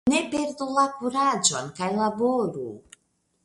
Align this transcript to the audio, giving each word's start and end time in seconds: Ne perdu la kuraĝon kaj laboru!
Ne 0.11 0.19
perdu 0.29 0.67
la 0.77 0.85
kuraĝon 1.01 1.71
kaj 1.81 1.93
laboru! 2.01 2.67